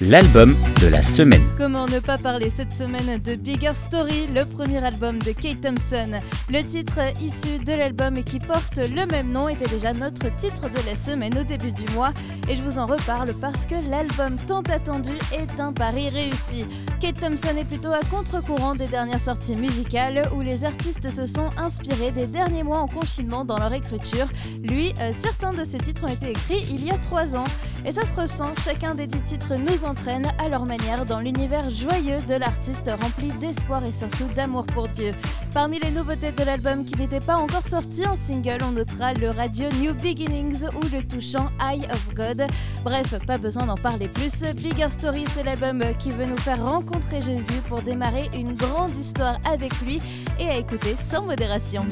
L'album 0.00 0.54
de 0.80 0.86
la 0.86 1.02
semaine. 1.02 1.46
Comment 1.58 1.86
ne 1.86 1.98
pas 1.98 2.18
parler 2.18 2.50
cette 2.50 2.72
semaine 2.72 3.18
de 3.18 3.34
Bigger 3.34 3.72
Story, 3.74 4.26
le 4.34 4.44
premier 4.44 4.84
album 4.84 5.18
de 5.18 5.32
Kate 5.32 5.60
Thompson 5.60 6.20
Le 6.48 6.62
titre 6.62 7.00
issu 7.22 7.62
de 7.64 7.72
l'album 7.72 8.16
et 8.16 8.22
qui 8.22 8.40
porte 8.40 8.78
le 8.78 9.06
même 9.06 9.30
nom 9.30 9.48
était 9.48 9.68
déjà 9.68 9.92
notre 9.92 10.34
titre 10.36 10.68
de 10.68 10.78
la 10.86 10.96
semaine 10.96 11.36
au 11.38 11.44
début 11.44 11.72
du 11.72 11.84
mois 11.94 12.12
et 12.48 12.56
je 12.56 12.62
vous 12.62 12.78
en 12.78 12.86
reparle 12.86 13.32
parce 13.40 13.66
que 13.66 13.74
l'album 13.90 14.36
tant 14.46 14.62
attendu 14.62 15.12
est 15.32 15.60
un 15.60 15.72
pari 15.72 16.08
réussi. 16.08 16.64
Kate 17.00 17.20
Thompson 17.20 17.56
est 17.56 17.64
plutôt 17.64 17.92
à 17.92 18.00
contre-courant 18.10 18.74
des 18.74 18.86
dernières 18.86 19.20
sorties 19.20 19.56
musicales 19.56 20.22
où 20.34 20.40
les 20.40 20.64
artistes 20.64 21.10
se 21.10 21.26
sont 21.26 21.50
inspirés 21.56 22.10
des 22.10 22.26
derniers 22.26 22.62
mois 22.62 22.80
en 22.80 22.88
confinement 22.88 23.44
dans 23.44 23.58
leur 23.58 23.72
écriture. 23.72 24.26
Lui, 24.62 24.92
euh, 25.00 25.12
certains 25.18 25.50
de 25.50 25.64
ses 25.64 25.78
titres 25.78 26.04
ont 26.04 26.12
été 26.12 26.30
écrits 26.30 26.64
il 26.70 26.84
y 26.84 26.90
a 26.90 26.98
trois 26.98 27.36
ans 27.36 27.44
et 27.84 27.92
ça 27.92 28.04
se 28.04 28.20
ressent, 28.20 28.52
chacun 28.62 28.94
des 28.94 29.06
dix 29.06 29.22
titres 29.22 29.54
nous 29.54 29.84
entraîne 29.84 30.26
à 30.38 30.48
leur 30.48 30.66
manière 30.66 31.04
dans 31.06 31.20
l'univers 31.20 31.68
joyeux 31.70 32.18
de 32.28 32.34
l'artiste 32.34 32.90
rempli 33.00 33.28
d'espoir 33.40 33.84
et 33.84 33.92
surtout 33.92 34.28
d'amour 34.34 34.66
pour 34.66 34.88
Dieu. 34.88 35.14
Parmi 35.54 35.78
les 35.80 35.90
nouveautés 35.90 36.32
de 36.32 36.44
l'album 36.44 36.84
qui 36.84 36.96
n'était 36.96 37.20
pas 37.20 37.36
encore 37.36 37.64
sorti 37.64 38.06
en 38.06 38.14
single, 38.14 38.58
on 38.64 38.72
notera 38.72 39.14
le 39.14 39.30
radio 39.30 39.68
New 39.80 39.94
Beginnings 39.94 40.64
ou 40.74 40.80
le 40.94 41.02
touchant 41.02 41.50
Eye 41.60 41.86
of 41.90 42.14
God. 42.14 42.46
Bref, 42.84 43.14
pas 43.26 43.38
besoin 43.38 43.66
d'en 43.66 43.76
parler 43.76 44.08
plus. 44.08 44.42
Bigger 44.54 44.90
Story, 44.90 45.24
c'est 45.34 45.42
l'album 45.42 45.82
qui 45.98 46.10
veut 46.10 46.26
nous 46.26 46.38
faire 46.38 46.64
rencontrer 46.64 47.20
Jésus 47.20 47.60
pour 47.68 47.82
démarrer 47.82 48.28
une 48.34 48.54
grande 48.54 48.90
histoire 48.90 49.38
avec 49.50 49.80
lui 49.80 50.00
et 50.38 50.48
à 50.48 50.56
écouter 50.58 50.96
sans 50.96 51.22
modération. 51.22 51.86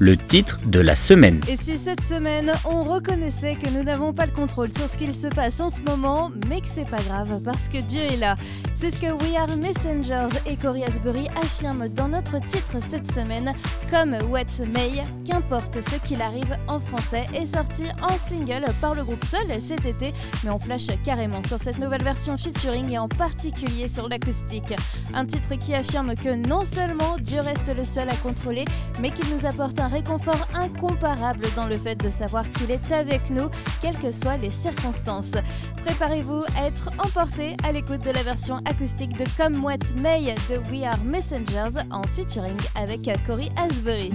Le 0.00 0.16
titre 0.16 0.58
de 0.66 0.80
la 0.80 0.94
semaine. 0.94 1.40
Et 1.48 1.56
si 1.56 1.78
cette 1.78 2.02
semaine, 2.02 2.52
on 2.64 2.82
reconnaissait 2.82 3.54
que 3.54 3.70
nous 3.70 3.82
n'avons 3.82 4.12
pas 4.12 4.26
le 4.26 4.32
contrôle 4.32 4.72
sur 4.72 4.88
ce 4.88 4.95
qu'il 4.96 5.14
se 5.14 5.28
passe 5.28 5.60
en 5.60 5.70
ce 5.70 5.80
moment, 5.82 6.30
mais 6.48 6.60
que 6.60 6.68
c'est 6.68 6.88
pas 6.88 7.02
grave 7.02 7.40
parce 7.44 7.68
que 7.68 7.78
Dieu 7.78 8.02
est 8.02 8.16
là. 8.16 8.34
C'est 8.74 8.90
ce 8.90 9.00
que 9.00 9.06
We 9.06 9.36
Are 9.36 9.56
Messengers 9.56 10.38
et 10.46 10.56
Cory 10.56 10.84
Asbury 10.84 11.28
affirment 11.42 11.88
dans 11.88 12.08
notre 12.08 12.38
titre 12.44 12.76
cette 12.80 13.10
semaine, 13.10 13.54
comme 13.90 14.16
What 14.30 14.64
May, 14.72 15.02
qu'importe 15.24 15.80
ce 15.80 15.96
qu'il 15.96 16.20
arrive 16.22 16.56
en 16.68 16.80
français, 16.80 17.26
est 17.34 17.46
sorti 17.46 17.84
en 18.02 18.16
single 18.18 18.64
par 18.80 18.94
le 18.94 19.04
groupe 19.04 19.24
seul 19.24 19.46
cet 19.60 19.86
été, 19.86 20.12
mais 20.44 20.50
on 20.50 20.58
flash 20.58 20.86
carrément 21.04 21.42
sur 21.44 21.60
cette 21.60 21.78
nouvelle 21.78 22.04
version 22.04 22.36
featuring 22.36 22.90
et 22.90 22.98
en 22.98 23.08
particulier 23.08 23.88
sur 23.88 24.08
l'acoustique. 24.08 24.74
Un 25.14 25.24
titre 25.24 25.54
qui 25.54 25.74
affirme 25.74 26.14
que 26.14 26.34
non 26.48 26.64
seulement 26.64 27.16
Dieu 27.18 27.40
reste 27.40 27.74
le 27.74 27.82
seul 27.82 28.08
à 28.08 28.16
contrôler, 28.16 28.64
mais 29.00 29.10
qu'il 29.10 29.28
nous 29.34 29.46
apporte 29.46 29.80
un 29.80 29.88
réconfort 29.88 30.46
incomparable 30.54 31.46
dans 31.56 31.66
le 31.66 31.78
fait 31.78 31.96
de 31.96 32.10
savoir 32.10 32.50
qu'il 32.52 32.70
est 32.70 32.92
avec 32.92 33.30
nous, 33.30 33.48
quelles 33.80 33.98
que 33.98 34.12
soient 34.12 34.36
les 34.36 34.50
circonstances. 34.50 34.85
Préparez-vous 35.82 36.44
à 36.56 36.66
être 36.66 36.90
emporté 36.98 37.56
à 37.64 37.72
l'écoute 37.72 38.02
de 38.04 38.10
la 38.10 38.22
version 38.22 38.58
acoustique 38.64 39.16
de 39.16 39.24
Come 39.36 39.64
What 39.64 39.94
May 39.96 40.34
de 40.48 40.58
We 40.70 40.84
Are 40.84 41.02
Messengers 41.02 41.80
en 41.90 42.02
featuring 42.14 42.56
avec 42.74 43.08
Cory 43.26 43.50
Asbury. 43.56 44.12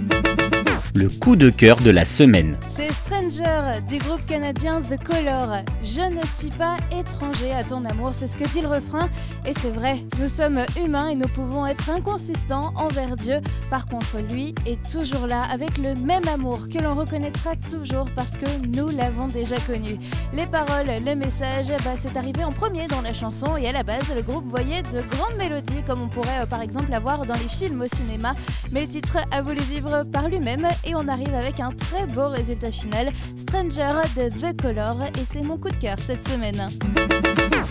Le 0.94 1.08
coup 1.08 1.36
de 1.36 1.50
cœur 1.50 1.80
de 1.80 1.90
la 1.90 2.04
semaine. 2.04 2.56
C'est 2.68 2.92
Stranger 2.92 3.80
du 3.88 3.98
groupe 3.98 4.24
canadien 4.26 4.80
The 4.80 5.02
Color. 5.02 5.64
Je 5.82 6.02
ne 6.02 6.24
suis 6.26 6.50
pas 6.56 6.76
étranger 6.96 7.52
à 7.52 7.62
ton 7.62 7.84
amour, 7.84 8.14
c'est 8.14 8.26
ce 8.26 8.36
que 8.36 8.48
dit 8.48 8.60
le 8.60 8.68
refrain. 8.68 9.08
Et 9.46 9.52
c'est 9.54 9.70
vrai, 9.70 10.04
nous 10.20 10.28
sommes 10.28 10.60
humains 10.82 11.08
et 11.08 11.14
nous 11.14 11.28
pouvons 11.28 11.66
être 11.66 11.90
inconsistants 11.90 12.72
envers 12.76 13.16
Dieu. 13.16 13.40
Par 13.70 13.86
contre, 13.86 14.18
lui 14.18 14.54
est 14.66 14.80
toujours 14.90 15.26
là 15.26 15.42
avec 15.50 15.78
le 15.78 15.94
même 15.94 16.26
amour 16.28 16.68
que 16.68 16.78
l'on 16.78 16.94
reconnaîtra 16.94 17.56
toujours 17.70 18.06
parce 18.14 18.32
que 18.32 18.66
nous 18.66 18.88
l'avons 18.88 19.26
déjà 19.26 19.56
connu. 19.66 19.98
Les 20.32 20.46
paroles, 20.46 20.92
le 21.04 21.14
message, 21.14 21.68
bah, 21.84 21.94
c'est 21.98 22.16
arrivé 22.16 22.44
en 22.44 22.52
premier 22.52 22.86
dans 22.86 23.02
la 23.02 23.12
chanson 23.12 23.56
et 23.56 23.68
à 23.68 23.72
la 23.72 23.82
base, 23.82 24.14
le 24.14 24.22
groupe 24.22 24.48
voyait 24.48 24.82
de 24.82 25.00
grandes 25.02 25.36
mélodies 25.38 25.82
comme 25.86 26.02
on 26.02 26.08
pourrait 26.08 26.42
euh, 26.42 26.46
par 26.46 26.62
exemple 26.62 26.92
avoir 26.92 27.24
dans 27.26 27.34
les 27.34 27.48
films 27.48 27.82
au 27.82 27.88
cinéma. 27.88 28.34
Mais 28.70 28.82
le 28.82 28.88
titre 28.88 29.18
a 29.30 29.42
voulu 29.42 29.60
vivre 29.60 30.04
par 30.04 30.28
lui-même 30.28 30.68
et 30.84 30.94
on 30.94 31.08
arrive 31.08 31.34
avec 31.34 31.60
un 31.60 31.70
très 31.70 32.06
beau 32.06 32.28
résultat 32.28 32.70
final, 32.70 33.12
Stranger 33.36 34.02
de 34.16 34.28
The 34.28 34.60
Color 34.60 35.02
et 35.04 35.24
c'est 35.30 35.42
mon 35.42 35.56
coup 35.56 35.70
de 35.70 35.76
cœur 35.76 35.96
cette 35.98 36.26
semaine. 36.28 36.68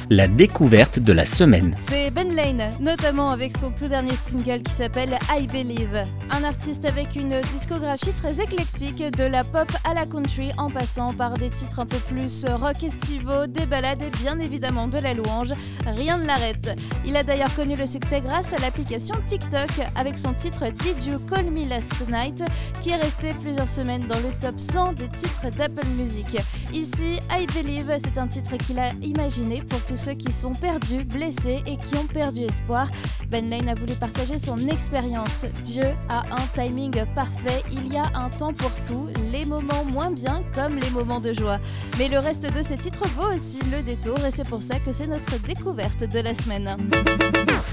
La 0.10 0.28
découverte 0.28 1.00
de 1.00 1.14
la 1.14 1.26
semaine. 1.26 1.76
C'est 1.80 2.12
Ben 2.12 2.34
Lane, 2.36 2.70
notamment 2.80 3.32
avec 3.32 3.58
son 3.58 3.72
tout 3.72 3.88
dernier 3.88 4.16
single 4.16 4.62
qui 4.64 4.74
s'appelle 4.74 5.18
I 5.30 5.48
Believe. 5.48 6.04
Un 6.30 6.44
artiste 6.44 6.86
avec 6.86 7.16
une 7.16 7.42
discographie 7.54 8.12
très 8.12 8.42
éclectique, 8.42 9.04
de 9.04 9.24
la 9.24 9.44
pop 9.44 9.72
à 9.90 9.94
la 9.94 10.06
country 10.06 10.52
en 10.58 10.70
passant 10.70 11.14
par 11.14 11.34
des 11.34 11.50
titres 11.50 11.80
un 11.80 11.86
peu 11.86 11.98
plus 11.98 12.46
rock 12.46 12.84
estivaux, 12.84 13.48
des 13.48 13.66
ballades 13.66 14.02
et 14.02 14.10
bien 14.10 14.40
évidemment 14.40 14.88
de 14.88 14.98
la 14.98 15.14
louange. 15.14 15.54
Rien 15.86 16.18
ne 16.18 16.26
l'arrête. 16.26 16.78
Il 17.06 17.16
a 17.16 17.24
d'ailleurs 17.24 17.54
connu 17.56 17.76
le 17.76 17.86
succès 17.86 18.22
grâce 18.22 18.54
à 18.54 18.58
l'application 18.58 19.16
TikTok 19.26 19.70
avec 19.96 20.18
son 20.18 20.34
titre 20.34 20.66
Did 20.70 21.06
You 21.06 21.20
Call 21.30 21.52
Me 21.52 21.68
Last 21.70 21.94
Night 22.10 22.44
qui 22.82 22.91
est 22.92 22.98
resté 22.98 23.30
plusieurs 23.42 23.68
semaines 23.68 24.06
dans 24.08 24.20
le 24.20 24.34
top 24.42 24.60
100 24.60 24.94
des 24.94 25.08
titres 25.08 25.50
d'Apple 25.58 25.88
Music. 25.98 26.38
Ici, 26.74 27.20
I 27.32 27.46
Believe, 27.54 27.98
c'est 28.04 28.18
un 28.18 28.28
titre 28.28 28.58
qu'il 28.58 28.80
a 28.80 28.92
imaginé 29.02 29.62
pour 29.62 29.84
tous 29.86 29.96
ceux 29.96 30.14
qui 30.14 30.32
sont 30.32 30.54
perdus, 30.54 31.06
blessés 31.06 31.64
et 31.66 31.78
qui 31.78 31.96
ont 31.96 32.08
perdu 32.08 32.42
espoir. 32.42 32.88
Ben 33.30 33.50
Lane 33.50 33.70
a 33.70 33.76
voulu 33.76 33.94
partager 33.94 34.38
son 34.38 34.58
expérience. 34.68 35.46
Dieu 35.64 35.86
a 36.10 36.24
un 36.32 36.48
timing 36.54 37.06
parfait, 37.16 37.64
il 37.72 37.94
y 37.94 37.98
a 37.98 38.06
un 38.14 38.30
temps 38.30 38.54
pour 38.54 38.74
tout, 38.84 39.08
les 39.32 39.46
moments 39.46 39.86
moins 39.86 40.12
bien 40.12 40.44
comme 40.54 40.76
les 40.76 40.90
moments 40.90 41.22
de 41.22 41.34
joie. 41.34 41.60
Mais 41.98 42.10
le 42.10 42.20
reste 42.20 42.52
de 42.52 42.62
ces 42.62 42.78
titres 42.78 43.08
vaut 43.16 43.34
aussi 43.34 43.60
le 43.72 43.82
détour 43.84 44.18
et 44.26 44.32
c'est 44.32 44.48
pour 44.48 44.62
ça 44.62 44.80
que 44.80 44.92
c'est 44.92 45.08
notre 45.08 45.42
découverte 45.44 46.04
de 46.04 46.20
la 46.20 46.34
semaine. 46.34 46.76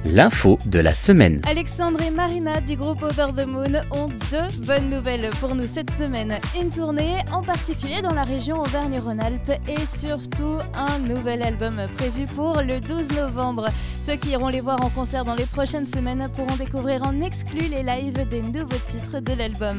L'info 0.05 0.61
de 0.67 0.79
la 0.79 0.95
semaine. 0.95 1.41
Alexandre 1.45 2.01
et 2.03 2.11
Marina 2.11 2.61
du 2.61 2.77
groupe 2.77 3.03
Over 3.03 3.33
the 3.37 3.47
Moon 3.47 3.83
ont 3.91 4.09
deux 4.31 4.65
bonnes 4.65 4.91
nouvelles 4.91 5.08
pour 5.41 5.55
nous 5.55 5.67
cette 5.67 5.91
semaine. 5.91 6.39
Une 6.61 6.69
tournée, 6.69 7.17
en 7.33 7.43
particulier 7.43 8.03
dans 8.03 8.13
la 8.13 8.25
région 8.25 8.61
Auvergne-Rhône-Alpes, 8.61 9.53
et 9.67 9.87
surtout 9.87 10.59
un 10.75 10.99
nouvel 10.99 11.43
album 11.43 11.81
prévu 11.97 12.27
pour 12.27 12.61
le 12.61 12.79
12 12.79 13.13
novembre. 13.13 13.69
Ceux 14.05 14.17
qui 14.17 14.31
iront 14.31 14.49
les 14.49 14.61
voir 14.61 14.85
en 14.85 14.91
concert 14.91 15.25
dans 15.25 15.35
les 15.35 15.47
prochaines 15.47 15.87
semaines 15.87 16.29
pourront 16.37 16.57
découvrir 16.57 17.07
en 17.07 17.23
exclu 17.23 17.61
les 17.71 17.83
lives 17.83 18.29
des 18.29 18.43
nouveaux 18.43 18.77
titres 18.85 19.21
de 19.21 19.33
l'album. 19.33 19.79